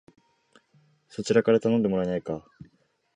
[1.09, 2.43] そちらから頼んでもらえないか